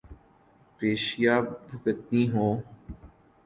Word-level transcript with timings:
پیشیاں 0.77 1.39
بھگتنی 1.67 2.23
ہوں۔ 2.33 2.53